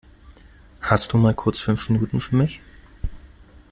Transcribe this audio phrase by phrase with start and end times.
[0.81, 2.59] Hast du mal kurz fünf Minuten für mich?